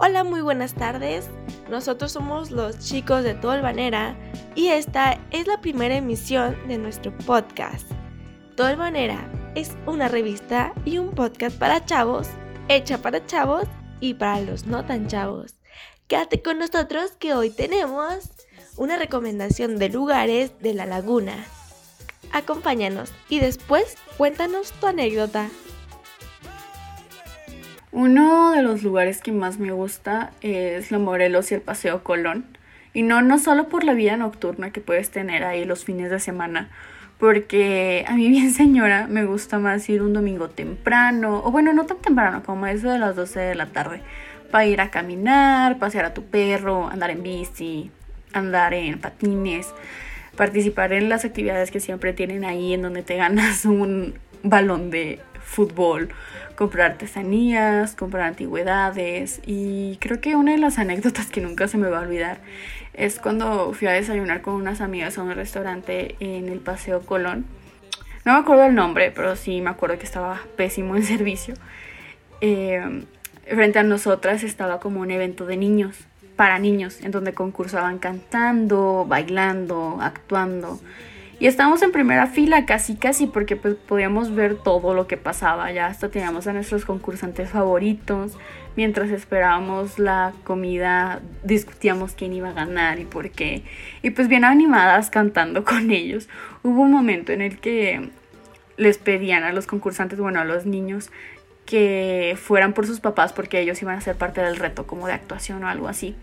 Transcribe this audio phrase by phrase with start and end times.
[0.00, 1.28] Hola, muy buenas tardes.
[1.68, 4.16] Nosotros somos los chicos de Tolvanera
[4.54, 7.90] y esta es la primera emisión de nuestro podcast.
[8.54, 12.28] Tolvanera es una revista y un podcast para chavos,
[12.68, 13.64] hecha para chavos
[13.98, 15.56] y para los no tan chavos.
[16.06, 18.30] Quédate con nosotros que hoy tenemos
[18.76, 21.44] una recomendación de lugares de la laguna.
[22.30, 25.48] Acompáñanos y después cuéntanos tu anécdota.
[27.90, 32.44] Uno de los lugares que más me gusta es la Morelos y el Paseo Colón.
[32.92, 36.20] Y no, no solo por la vida nocturna que puedes tener ahí los fines de
[36.20, 36.68] semana,
[37.18, 41.86] porque a mí bien señora me gusta más ir un domingo temprano, o bueno, no
[41.86, 44.02] tan temprano como eso de las 12 de la tarde,
[44.50, 47.90] para ir a caminar, pasear a tu perro, andar en bici,
[48.32, 49.72] andar en patines,
[50.36, 55.20] participar en las actividades que siempre tienen ahí en donde te ganas un balón de
[55.48, 56.10] fútbol,
[56.54, 61.88] comprar artesanías, comprar antigüedades y creo que una de las anécdotas que nunca se me
[61.88, 62.38] va a olvidar
[62.92, 67.46] es cuando fui a desayunar con unas amigas a un restaurante en el Paseo Colón.
[68.24, 71.54] No me acuerdo el nombre, pero sí me acuerdo que estaba pésimo en servicio.
[72.40, 73.04] Eh,
[73.46, 75.96] frente a nosotras estaba como un evento de niños,
[76.36, 80.78] para niños, en donde concursaban cantando, bailando, actuando.
[81.40, 85.70] Y estábamos en primera fila casi casi porque pues podíamos ver todo lo que pasaba.
[85.70, 88.36] Ya hasta teníamos a nuestros concursantes favoritos.
[88.74, 93.62] Mientras esperábamos la comida discutíamos quién iba a ganar y por qué.
[94.02, 96.28] Y pues bien animadas cantando con ellos.
[96.64, 98.10] Hubo un momento en el que
[98.76, 101.10] les pedían a los concursantes, bueno, a los niños,
[101.66, 105.12] que fueran por sus papás porque ellos iban a ser parte del reto como de
[105.12, 106.16] actuación o algo así.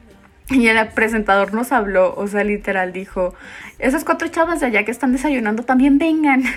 [0.50, 3.34] Y el presentador nos habló, o sea, literal dijo,
[3.80, 6.44] esas cuatro chavas de allá que están desayunando también vengan.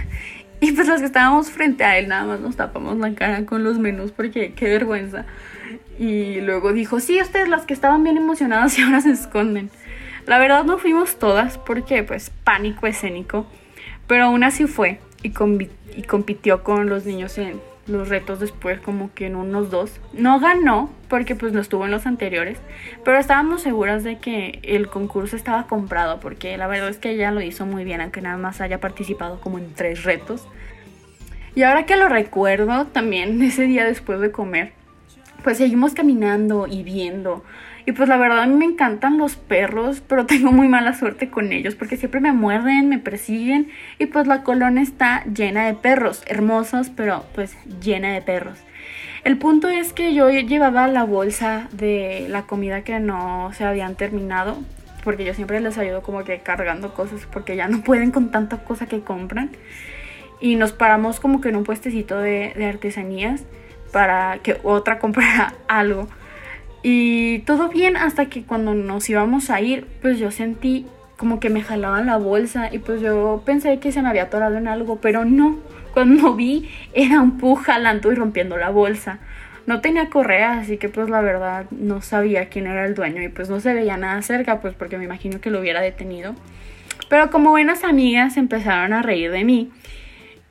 [0.61, 3.63] Y pues los que estábamos frente a él nada más nos tapamos la cara con
[3.63, 5.25] los menús porque qué vergüenza.
[6.01, 9.71] Y luego dijo, sí, ustedes las que estaban bien emocionadas y ahora se esconden.
[10.27, 13.47] La verdad no fuimos todas porque pues pánico escénico,
[14.09, 15.29] pero aún así fue y,
[15.97, 20.01] y compitió con los niños en, los retos después como que en unos dos.
[20.13, 22.59] No ganó porque pues no estuvo en los anteriores,
[23.05, 27.31] pero estábamos seguras de que el concurso estaba comprado porque la verdad es que ella
[27.31, 30.47] lo hizo muy bien, aunque nada más haya participado como en tres retos.
[31.55, 34.73] Y ahora que lo recuerdo, también ese día después de comer,
[35.43, 37.45] pues seguimos caminando y viendo
[37.89, 41.31] y pues la verdad a mí me encantan los perros, pero tengo muy mala suerte
[41.31, 45.73] con ellos porque siempre me muerden, me persiguen y pues la colonia está llena de
[45.73, 48.59] perros, hermosos, pero pues llena de perros.
[49.25, 53.95] El punto es que yo llevaba la bolsa de la comida que no se habían
[53.95, 54.59] terminado,
[55.03, 58.59] porque yo siempre les ayudo como que cargando cosas porque ya no pueden con tanta
[58.65, 59.49] cosa que compran.
[60.43, 63.45] Y nos paramos como que en un puestecito de, de artesanías
[63.95, 66.07] para que otra comprara algo.
[66.83, 71.51] Y todo bien hasta que cuando nos íbamos a ir, pues yo sentí como que
[71.51, 75.01] me jalaban la bolsa y pues yo pensé que se me había atorado en algo,
[75.01, 75.59] pero no.
[75.93, 79.19] Cuando vi era un pug jalando y rompiendo la bolsa.
[79.67, 83.29] No tenía correa, así que pues la verdad no sabía quién era el dueño y
[83.29, 86.35] pues no se veía nada cerca, pues porque me imagino que lo hubiera detenido.
[87.11, 89.71] Pero como buenas amigas empezaron a reír de mí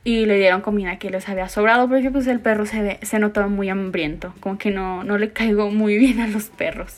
[0.08, 3.18] y le dieron comida que les había sobrado porque pues el perro se, ve, se
[3.18, 6.94] notaba muy hambriento, como que no, no le caigo muy bien a los perros.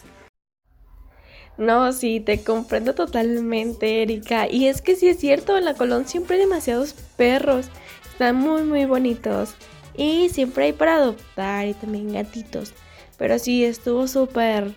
[1.59, 4.49] No, sí, te comprendo totalmente, Erika.
[4.49, 7.67] Y es que sí es cierto, en la Colón siempre hay demasiados perros.
[8.13, 9.57] Están muy, muy bonitos.
[9.97, 12.75] Y siempre hay para adoptar y también gatitos.
[13.19, 14.71] Pero sí, estuvo súper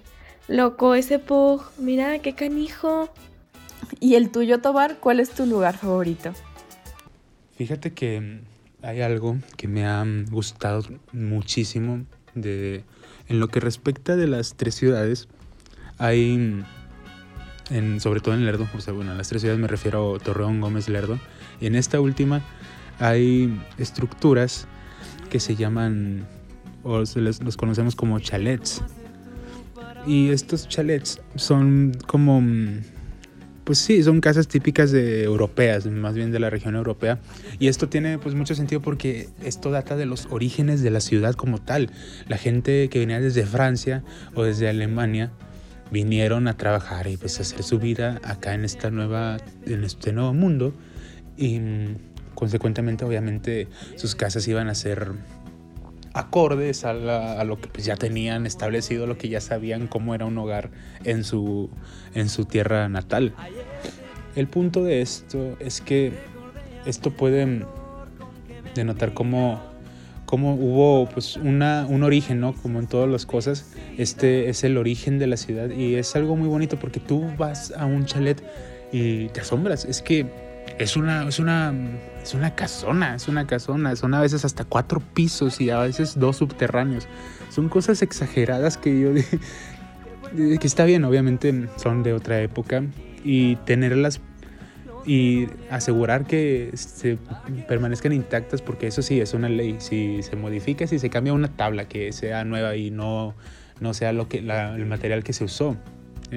[0.47, 1.61] loco ese pug.
[1.77, 3.09] Mira, qué canijo.
[3.99, 4.97] ¿Y el tuyo, Tobar?
[4.99, 6.33] ¿Cuál es tu lugar favorito?
[7.57, 12.03] Fíjate que mm, hay algo que me ha mm, gustado muchísimo
[12.35, 12.83] de,
[13.27, 15.27] en lo que respecta de las tres ciudades.
[15.97, 16.63] Hay, mm,
[17.69, 20.19] en, sobre todo en Lerdo, o sea, bueno, en las tres ciudades me refiero a
[20.19, 21.19] Torreón, Gómez, Lerdo.
[21.61, 22.41] Y en esta última
[22.99, 24.67] hay estructuras
[25.29, 26.27] que se llaman,
[26.83, 28.81] o se les, los conocemos como chalets.
[30.05, 32.41] Y estos chalets son como
[33.63, 37.19] pues sí, son casas típicas de europeas, más bien de la región europea.
[37.59, 41.33] Y esto tiene pues mucho sentido porque esto data de los orígenes de la ciudad
[41.35, 41.91] como tal.
[42.27, 45.31] La gente que venía desde Francia o desde Alemania
[45.91, 50.11] vinieron a trabajar y pues a hacer su vida acá en esta nueva en este
[50.11, 50.73] nuevo mundo
[51.37, 51.97] y mm,
[52.33, 55.11] consecuentemente obviamente sus casas iban a ser
[56.13, 60.37] acordes a, lo que pues, ya tenían establecido, lo que ya sabían cómo era un
[60.37, 60.69] hogar
[61.03, 61.69] en su,
[62.13, 63.33] en su tierra natal.
[64.35, 66.13] El punto de esto es que
[66.85, 67.65] esto puede
[68.75, 69.61] denotar cómo,
[70.25, 72.53] cómo hubo pues una, un origen, ¿no?
[72.53, 76.35] Como en todas las cosas, este es el origen de la ciudad y es algo
[76.35, 78.43] muy bonito porque tú vas a un chalet
[78.91, 80.42] y te asombras, es que
[80.79, 81.73] es una, es una,
[82.21, 86.19] es una casona, es una casona, son a veces hasta cuatro pisos y a veces
[86.19, 87.07] dos subterráneos,
[87.49, 89.13] son cosas exageradas que yo,
[90.33, 92.83] que está bien, obviamente son de otra época.
[93.25, 94.19] Y tenerlas
[95.05, 97.17] y asegurar que se
[97.67, 99.77] permanezcan intactas porque eso sí es una ley.
[99.79, 103.33] Si se modifica si se cambia una tabla que sea nueva y no
[103.79, 105.77] no sea lo que el material que se usó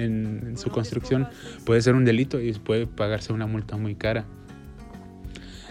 [0.03, 1.27] en, su construcción
[1.65, 4.25] puede ser un delito y puede pagarse una multa muy cara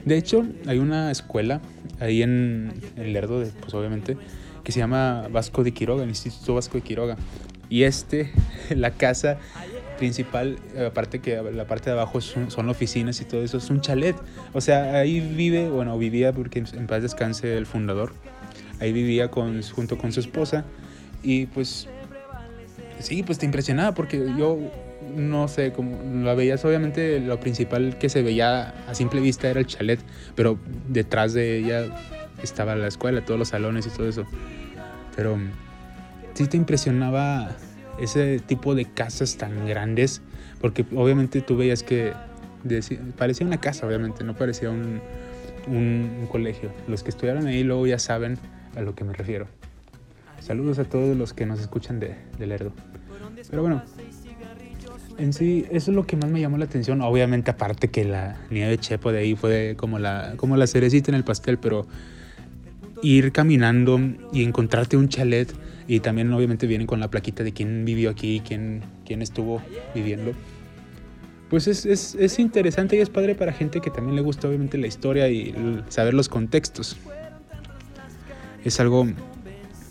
[0.05, 1.61] de hecho hay una escuela
[2.01, 4.17] ahí en el Lerdo pues obviamente
[4.65, 7.17] que se llama Vasco de Quiroga el Instituto Vasco de Quiroga
[7.69, 8.33] y este
[8.71, 9.39] la casa
[9.97, 14.17] principal, aparte que la parte de abajo son, oficinas y todo eso, es un chalet.
[14.53, 18.13] O sea, ahí vive, bueno, vivía porque en paz descanse el fundador.
[18.81, 20.65] Ahí vivía con, junto con su esposa
[21.23, 21.89] y pues
[22.99, 24.59] sí, pues te impresionaba porque yo
[25.15, 29.61] no sé, como la veías, obviamente lo principal que se veía a simple vista era
[29.61, 30.01] el chalet,
[30.35, 30.59] pero
[30.89, 31.87] detrás de ella
[32.43, 34.25] estaba la escuela, todos los salones y todo eso.
[35.15, 35.39] Pero
[36.35, 37.57] sí te impresionaba
[37.99, 40.23] ese tipo de casas tan grandes,
[40.61, 42.13] porque obviamente tú veías que
[43.17, 45.01] parecía una casa, obviamente, no parecía un,
[45.67, 46.71] un, colegio.
[46.89, 48.39] Los que estudiaron ahí luego ya saben
[48.75, 49.47] a lo que me refiero.
[50.41, 52.73] Saludos a todos los que nos escuchan de, de Lerdo.
[53.51, 53.83] Pero bueno,
[55.19, 57.01] en sí, eso es lo que más me llamó la atención.
[57.01, 61.15] Obviamente, aparte que la nieve Chepo de ahí fue como la, como la cerecita en
[61.15, 61.87] el pastel, pero
[63.03, 63.99] ir caminando
[64.33, 65.53] y encontrarte un chalet
[65.89, 69.63] y también obviamente vienen con la plaquita de quién vivió aquí, quién, quién estuvo
[69.95, 70.33] viviendo.
[71.49, 74.79] Pues es, es, es, interesante y es padre para gente que también le gusta obviamente
[74.79, 75.55] la historia y
[75.89, 76.97] saber los contextos.
[78.65, 79.07] Es algo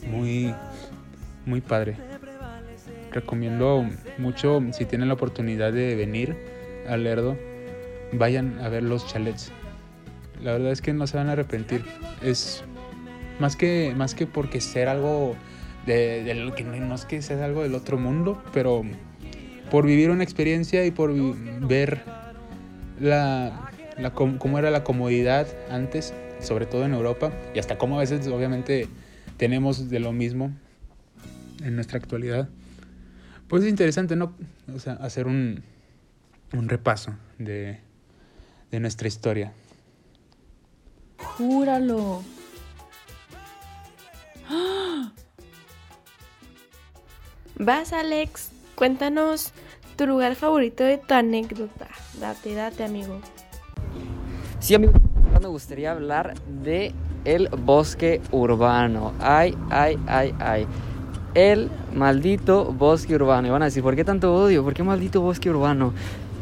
[0.08, 0.54] muy,
[1.46, 1.96] muy padre.
[3.12, 3.86] Recomiendo
[4.18, 6.36] mucho, si tienen la oportunidad de venir
[6.88, 7.38] a Lerdo,
[8.12, 9.52] vayan a ver los chalets.
[10.44, 11.84] La verdad es que no se van a arrepentir.
[12.22, 12.64] Es
[13.40, 15.36] más que, más que porque ser algo
[15.86, 18.84] de, lo que no es que sea algo del otro mundo, pero
[19.72, 22.02] por vivir una experiencia y por ver
[23.00, 28.00] la, la, cómo era la comodidad antes, sobre todo en Europa, y hasta cómo a
[28.00, 28.88] veces obviamente
[29.38, 30.52] tenemos de lo mismo
[31.64, 32.50] en nuestra actualidad.
[33.48, 34.34] Pues es interesante, ¿no?
[34.74, 35.64] O sea, hacer un,
[36.54, 37.80] un repaso de,
[38.72, 39.54] de nuestra historia.
[41.18, 42.24] Júralo.
[47.58, 49.54] Vas, Alex, cuéntanos
[49.96, 51.88] tu lugar favorito de tu anécdota.
[52.20, 53.22] Date, date, amigo.
[54.60, 54.94] Sí, amigo,
[55.42, 56.94] me gustaría hablar de
[57.26, 59.14] el bosque urbano.
[59.20, 60.68] Ay, ay, ay, ay.
[61.34, 63.48] El maldito bosque urbano.
[63.48, 64.64] Y van a decir, ¿por qué tanto odio?
[64.64, 65.92] ¿Por qué maldito bosque urbano?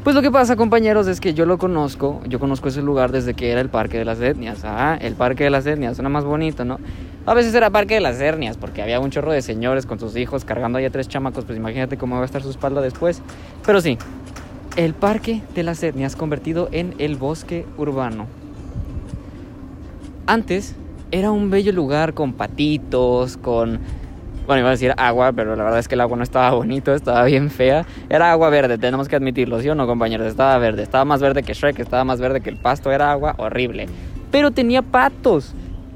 [0.04, 3.34] Pues lo que pasa, compañeros, es que yo lo conozco, yo conozco ese lugar desde
[3.34, 4.60] que era el Parque de las Etnias.
[4.66, 6.78] Ah, el Parque de las Etnias, suena más bonito, ¿no?
[7.26, 10.18] A veces era Parque de las Hernias, porque había un chorro de señores con sus
[10.18, 13.22] hijos cargando ahí a tres chamacos, pues imagínate cómo va a estar su espalda después.
[13.66, 13.98] Pero sí,
[14.76, 18.43] el Parque de las Etnias convertido en el bosque urbano.
[20.26, 20.76] Antes
[21.12, 23.80] era un bello lugar con patitos, con...
[24.46, 26.94] Bueno, iba a decir agua, pero la verdad es que el agua no estaba bonito,
[26.94, 27.86] estaba bien fea.
[28.10, 30.28] Era agua verde, tenemos que admitirlo, ¿sí o no, compañeros?
[30.28, 33.36] Estaba verde, estaba más verde que Shrek, estaba más verde que el pasto, era agua
[33.38, 33.88] horrible.
[34.32, 35.54] Pero tenía patos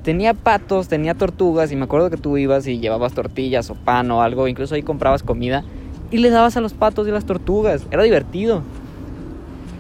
[0.07, 4.09] tenía patos, tenía tortugas y me acuerdo que tú ibas y llevabas tortillas o pan
[4.09, 5.65] o algo, incluso ahí comprabas comida
[6.11, 7.85] y le dabas a los patos y las tortugas.
[7.91, 8.63] Era divertido.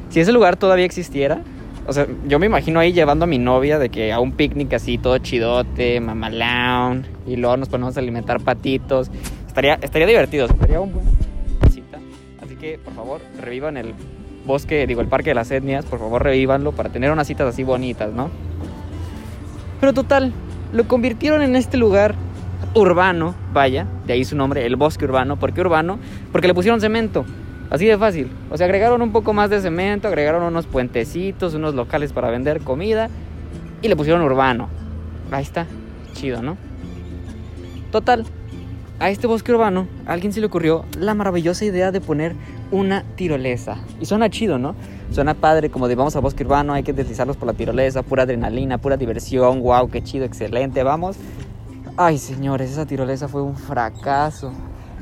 [0.09, 1.43] Si ese lugar todavía existiera,
[1.87, 4.73] o sea, yo me imagino ahí llevando a mi novia de que a un picnic
[4.73, 9.09] así todo chidote, mamalón, y luego nos ponemos a alimentar patitos.
[9.47, 11.05] Estaría, estaría divertido, sería un buen
[11.71, 11.97] cita.
[12.43, 13.93] Así que, por favor, revivan el
[14.45, 17.63] bosque, digo, el parque de las etnias, por favor, revívanlo para tener unas citas así
[17.63, 18.29] bonitas, ¿no?
[19.79, 20.33] Pero total,
[20.73, 22.15] lo convirtieron en este lugar
[22.73, 25.37] urbano, vaya, de ahí su nombre, el bosque urbano.
[25.37, 25.99] ¿Por qué urbano?
[26.33, 27.25] Porque le pusieron cemento.
[27.69, 28.31] Así de fácil.
[28.49, 32.61] O sea, agregaron un poco más de cemento, agregaron unos puentecitos, unos locales para vender
[32.61, 33.09] comida
[33.81, 34.69] y le pusieron urbano.
[35.31, 35.67] Ahí está.
[36.13, 36.57] Chido, ¿no?
[37.91, 38.25] Total.
[38.99, 42.33] A este bosque urbano, alguien se le ocurrió la maravillosa idea de poner
[42.71, 43.77] una tirolesa.
[43.99, 44.73] Y suena chido, ¿no?
[45.11, 48.23] Suena padre, como de vamos a bosque urbano, hay que deslizarlos por la tirolesa, pura
[48.23, 51.17] adrenalina, pura diversión, wow, qué chido, excelente, vamos.
[51.95, 54.51] Ay, señores, esa tirolesa fue un fracaso.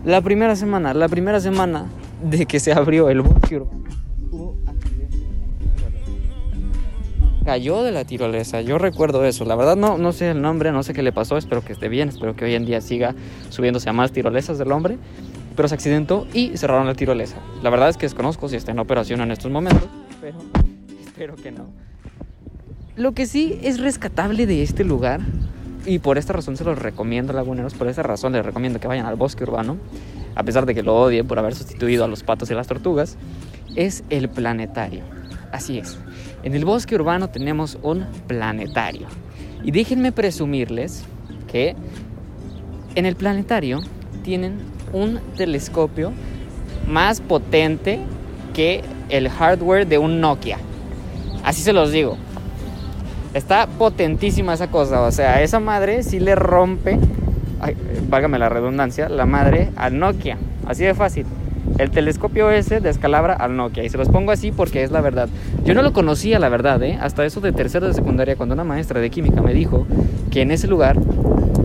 [0.03, 1.85] La primera semana, la primera semana
[2.29, 3.83] de que se abrió el bosque urbano,
[4.31, 5.21] hubo accidentes.
[7.43, 8.61] cayó de la tirolesa.
[8.61, 9.45] Yo recuerdo eso.
[9.45, 11.37] La verdad no, no sé el nombre, no sé qué le pasó.
[11.37, 12.09] Espero que esté bien.
[12.09, 13.15] Espero que hoy en día siga
[13.49, 14.97] subiéndose a más tirolesas del hombre.
[15.55, 17.37] Pero se accidentó y cerraron la tirolesa.
[17.61, 19.87] La verdad es que desconozco si está en operación en estos momentos.
[20.19, 20.37] Pero
[21.05, 21.67] espero que no.
[22.95, 25.19] Lo que sí es rescatable de este lugar,
[25.85, 29.05] y por esta razón se los recomiendo, laguneros, por esta razón les recomiendo que vayan
[29.05, 29.77] al bosque urbano,
[30.35, 33.17] a pesar de que lo odien por haber sustituido a los patos y las tortugas,
[33.75, 35.03] es el planetario.
[35.51, 35.97] Así es,
[36.43, 39.07] en el bosque urbano tenemos un planetario.
[39.63, 41.05] Y déjenme presumirles
[41.51, 41.75] que
[42.95, 43.81] en el planetario
[44.23, 44.59] tienen
[44.93, 46.11] un telescopio
[46.87, 47.99] más potente
[48.53, 50.57] que el hardware de un Nokia.
[51.43, 52.17] Así se los digo.
[53.33, 55.01] Está potentísima esa cosa.
[55.01, 56.97] O sea, esa madre sí le rompe,
[58.09, 60.37] válgame la redundancia, la madre al Nokia.
[60.65, 61.25] Así de fácil.
[61.77, 63.83] El telescopio ese descalabra al Nokia.
[63.83, 65.29] Y se los pongo así porque es la verdad.
[65.65, 66.97] Yo no lo conocía, la verdad, ¿eh?
[67.01, 69.85] Hasta eso de tercero de secundaria, cuando una maestra de química me dijo
[70.31, 70.97] que en ese lugar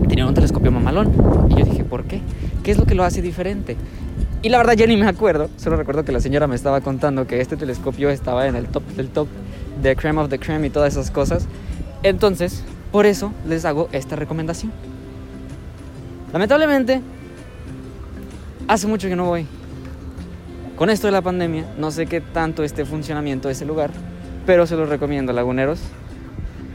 [0.09, 1.11] tenía un telescopio mamalón.
[1.49, 2.21] Y yo dije, ¿por qué?
[2.63, 3.77] ¿Qué es lo que lo hace diferente?
[4.41, 5.49] Y la verdad ya ni me acuerdo.
[5.57, 8.83] Solo recuerdo que la señora me estaba contando que este telescopio estaba en el top
[8.95, 9.27] del top
[9.81, 11.47] de creme of the creme y todas esas cosas.
[12.03, 14.71] Entonces, por eso les hago esta recomendación.
[16.33, 17.01] Lamentablemente,
[18.67, 19.45] hace mucho que no voy.
[20.77, 23.91] Con esto de la pandemia, no sé qué tanto esté funcionamiento ese lugar,
[24.45, 25.81] pero se los recomiendo, laguneros.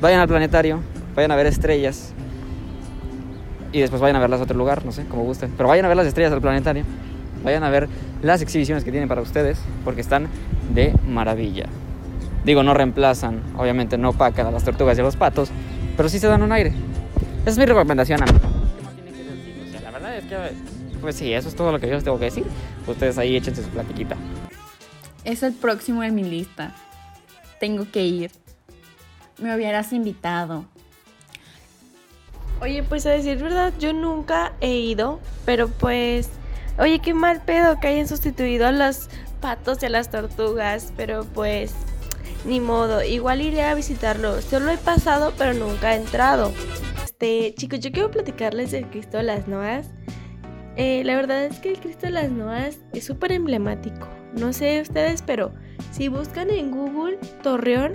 [0.00, 0.80] Vayan al planetario,
[1.14, 2.12] vayan a ver estrellas
[3.72, 5.52] y después vayan a verlas a otro lugar, no sé, como gusten.
[5.56, 6.84] Pero vayan a ver las estrellas al planetario,
[7.42, 7.88] vayan a ver
[8.22, 10.28] las exhibiciones que tienen para ustedes, porque están
[10.74, 11.64] de maravilla.
[12.44, 15.50] Digo, no reemplazan, obviamente no opacan a las tortugas y a los patos,
[15.96, 16.74] pero sí se dan un aire.
[17.40, 18.26] Esa es mi recomendación, a
[20.26, 20.36] que,
[21.00, 22.44] pues sí, eso es todo lo que yo les tengo que decir.
[22.86, 24.16] Ustedes ahí échense su platiquita.
[25.24, 26.74] Es el próximo en mi lista.
[27.58, 28.30] Tengo que ir.
[29.38, 30.64] Me hubieras invitado.
[32.60, 36.30] Oye, pues a decir verdad, yo nunca he ido, pero pues,
[36.78, 39.08] oye, qué mal pedo que hayan sustituido a los
[39.42, 41.74] patos y a las tortugas, pero pues,
[42.46, 44.40] ni modo, igual iré a visitarlo.
[44.40, 46.52] Solo he pasado, pero nunca he entrado.
[47.18, 49.90] Este, chicos, yo quiero platicarles del Cristo de las Noas.
[50.76, 54.06] Eh, la verdad es que el Cristo de las Noas es súper emblemático.
[54.38, 55.50] No sé ustedes, pero
[55.92, 57.94] si buscan en Google Torreón,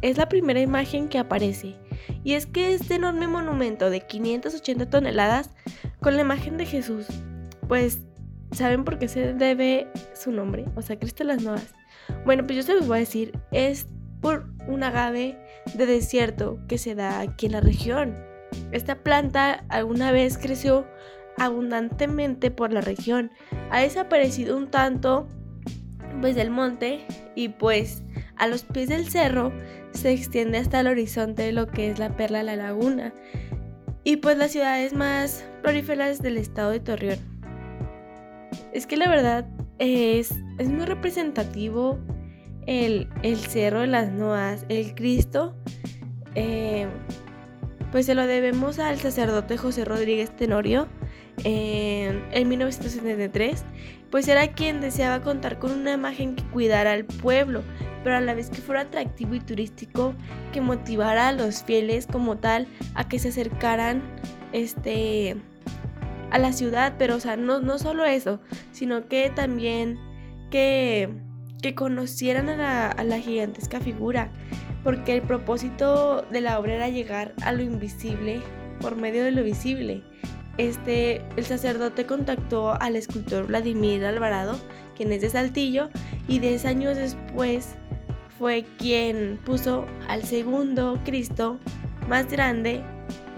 [0.00, 1.74] es la primera imagen que aparece.
[2.22, 5.50] Y es que este enorme monumento de 580 toneladas
[6.00, 7.06] con la imagen de Jesús,
[7.66, 7.98] pues,
[8.52, 10.66] ¿saben por qué se debe su nombre?
[10.76, 11.74] O sea, Cristo de las Noas.
[12.24, 13.88] Bueno, pues yo se los voy a decir, es
[14.20, 15.36] por un agave
[15.74, 18.25] de desierto que se da aquí en la región.
[18.72, 20.86] Esta planta alguna vez creció
[21.38, 23.30] abundantemente por la región.
[23.70, 25.28] Ha desaparecido un tanto
[26.20, 28.02] pues del monte y pues
[28.36, 29.52] a los pies del cerro
[29.92, 33.14] se extiende hasta el horizonte de lo que es la perla de la laguna
[34.04, 37.18] y pues las ciudades más prolíferas del estado de Torreón.
[38.72, 39.48] Es que la verdad
[39.78, 41.98] es, es muy representativo
[42.66, 45.56] el, el, cerro de las Noas, el Cristo.
[46.34, 46.86] Eh,
[47.92, 50.88] pues se lo debemos al sacerdote José Rodríguez Tenorio
[51.44, 53.64] en, en 1973,
[54.10, 57.62] pues era quien deseaba contar con una imagen que cuidara al pueblo,
[58.02, 60.14] pero a la vez que fuera atractivo y turístico,
[60.52, 64.02] que motivara a los fieles como tal a que se acercaran
[64.52, 65.36] este,
[66.30, 68.40] a la ciudad, pero o sea, no, no solo eso,
[68.72, 69.98] sino que también
[70.50, 71.08] que,
[71.62, 74.30] que conocieran a la, a la gigantesca figura,
[74.86, 78.40] porque el propósito de la obra era llegar a lo invisible
[78.80, 80.04] por medio de lo visible.
[80.58, 84.56] Este, el sacerdote contactó al escultor Vladimir Alvarado,
[84.94, 85.88] quien es de Saltillo,
[86.28, 87.74] y 10 años después
[88.38, 91.58] fue quien puso al segundo Cristo
[92.08, 92.80] más grande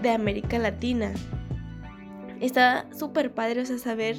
[0.03, 1.13] de América Latina.
[2.41, 4.17] Está súper padre, o sea, saber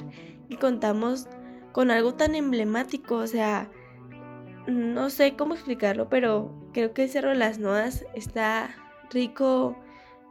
[0.48, 1.28] que contamos
[1.70, 3.70] con algo tan emblemático, o sea,
[4.66, 8.70] no sé cómo explicarlo, pero creo que el Cerro de las Noas está
[9.10, 9.76] rico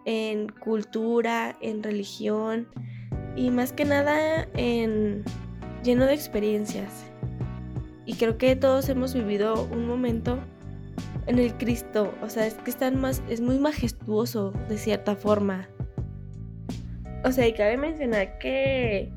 [0.06, 2.68] en cultura, en religión
[3.36, 5.24] y más que nada en
[5.84, 7.06] lleno de experiencias.
[8.06, 10.40] Y creo que todos hemos vivido un momento
[11.28, 15.70] en el Cristo, o sea, es que están más es muy majestuoso de cierta forma.
[17.24, 19.12] O sea, y cabe mencionar que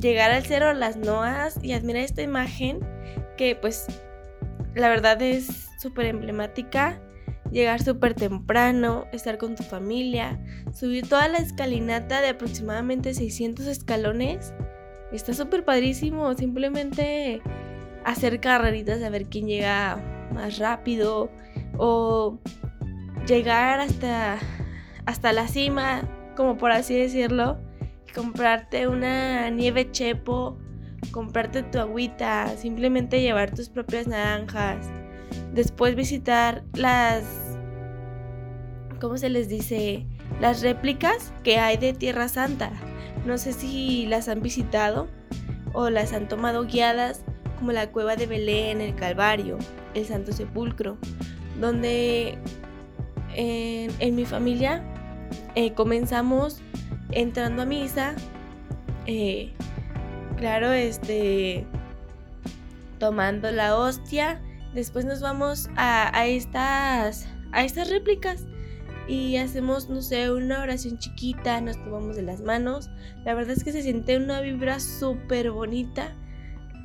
[0.00, 2.80] llegar al cerro de las Noas y admirar esta imagen
[3.36, 3.86] que pues
[4.74, 7.00] la verdad es súper emblemática
[7.54, 10.40] llegar súper temprano, estar con tu familia,
[10.72, 14.52] subir toda la escalinata de aproximadamente 600 escalones.
[15.12, 17.40] Está súper padrísimo, simplemente
[18.04, 21.30] hacer carreritas a ver quién llega más rápido,
[21.78, 22.40] o
[23.26, 24.38] llegar hasta,
[25.06, 27.58] hasta la cima, como por así decirlo,
[28.14, 30.58] comprarte una nieve chepo,
[31.10, 34.86] comprarte tu agüita, simplemente llevar tus propias naranjas,
[35.52, 37.24] después visitar las,
[39.00, 40.06] ¿cómo se les dice?
[40.40, 42.72] Las réplicas que hay de Tierra Santa.
[43.26, 45.08] No sé si las han visitado
[45.72, 47.24] o las han tomado guiadas
[47.58, 49.58] como la cueva de Belén, el Calvario,
[49.94, 50.98] el Santo Sepulcro,
[51.60, 52.38] donde
[53.36, 54.82] en, mi familia
[55.54, 56.60] eh, comenzamos
[57.10, 58.14] entrando a misa,
[59.06, 59.52] eh,
[60.36, 61.66] claro, este,
[62.98, 64.40] tomando la hostia,
[64.74, 68.44] después nos vamos a, a, estas, a estas réplicas
[69.06, 72.90] y hacemos, no sé, una oración chiquita, nos tomamos de las manos.
[73.24, 76.14] La verdad es que se siente una vibra súper bonita.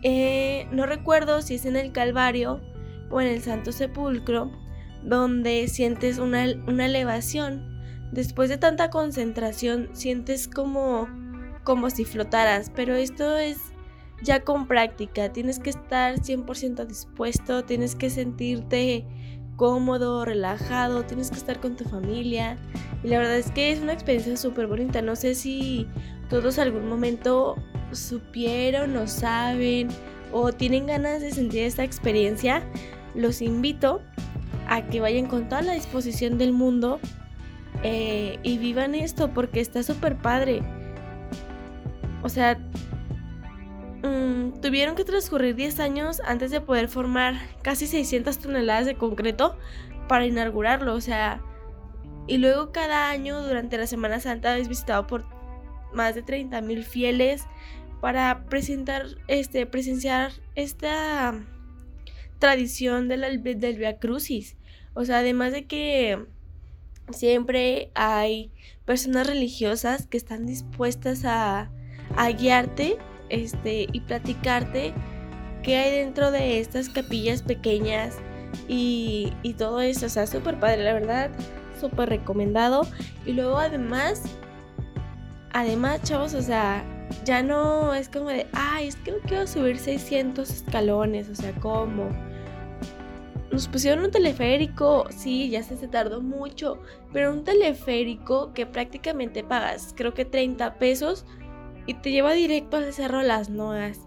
[0.03, 2.61] Eh, no recuerdo si es en el Calvario
[3.09, 4.51] o en el Santo Sepulcro,
[5.03, 7.79] donde sientes una, una elevación.
[8.11, 11.07] Después de tanta concentración, sientes como,
[11.69, 13.59] como si flotaras, pero esto es
[14.23, 15.31] ya con práctica.
[15.31, 19.05] Tienes que estar 100% dispuesto, tienes que sentirte
[19.55, 22.57] cómodo, relajado, tienes que estar con tu familia.
[23.03, 25.03] Y la verdad es que es una experiencia súper bonita.
[25.03, 25.85] No sé si
[26.27, 27.55] todos algún momento
[27.91, 29.89] supieron o saben
[30.31, 32.63] o tienen ganas de sentir esta experiencia.
[33.13, 34.01] Los invito
[34.67, 36.99] a que vayan con toda la disposición del mundo
[37.83, 40.63] eh, y vivan esto porque está súper padre.
[42.21, 42.57] O sea,
[44.01, 49.57] Mm, tuvieron que transcurrir 10 años antes de poder formar casi 600 toneladas de concreto
[50.07, 50.93] para inaugurarlo.
[50.95, 51.41] O sea,
[52.27, 55.25] y luego cada año durante la Semana Santa es visitado por
[55.93, 57.45] más de 30 mil fieles
[57.99, 61.33] para presentar, este, presenciar esta
[62.39, 64.55] tradición del, del Via Crucis.
[64.93, 66.25] O sea, además de que
[67.11, 68.51] siempre hay
[68.85, 71.69] personas religiosas que están dispuestas a,
[72.15, 72.97] a guiarte
[73.29, 74.93] este, y platicarte
[75.63, 78.17] qué hay dentro de estas capillas pequeñas
[78.67, 80.05] y, y todo eso.
[80.05, 81.31] O sea, súper padre, la verdad,
[81.79, 82.87] súper recomendado.
[83.25, 84.23] Y luego además,
[85.53, 86.83] además, chavos, o sea,
[87.25, 91.53] ya no es como de, ay, es que no quiero subir 600 escalones, o sea,
[91.53, 92.09] ¿cómo?
[93.51, 96.79] Nos pusieron un teleférico, sí, ya se, se tardó mucho,
[97.11, 101.25] pero un teleférico que prácticamente pagas, creo que 30 pesos
[101.89, 104.01] y te lleva directo al cerro Las Noas.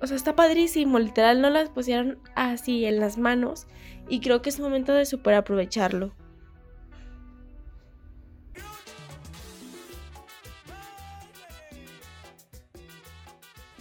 [0.00, 3.66] O sea, está padrísimo, literal no las pusieron así en las manos
[4.08, 6.12] y creo que es momento de super aprovecharlo.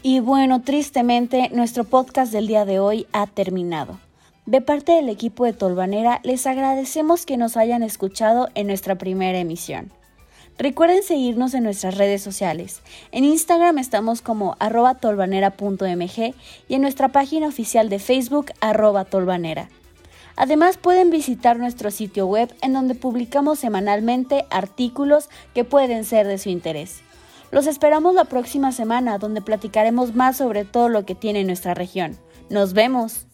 [0.01, 3.99] Y bueno, tristemente, nuestro podcast del día de hoy ha terminado.
[4.47, 9.38] De parte del equipo de Tolvanera, les agradecemos que nos hayan escuchado en nuestra primera
[9.38, 9.91] emisión.
[10.58, 12.82] Recuerden seguirnos en nuestras redes sociales.
[13.12, 16.34] En Instagram estamos como arroba tolvanera.mg
[16.67, 19.70] y en nuestra página oficial de Facebook arroba tolvanera.
[20.36, 26.39] Además pueden visitar nuestro sitio web en donde publicamos semanalmente artículos que pueden ser de
[26.39, 27.02] su interés.
[27.52, 32.17] Los esperamos la próxima semana donde platicaremos más sobre todo lo que tiene nuestra región.
[32.50, 33.27] Nos vemos.